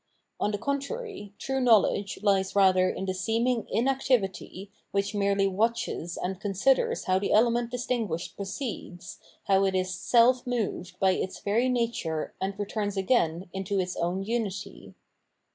[0.39, 6.39] On the contrary, true knowledge lies rather in the seeming inactivity which merely watches and
[6.41, 12.33] considers how the element distinguished proceeds, how it is self moved by its very nature
[12.41, 14.95] and returns again into its own unity.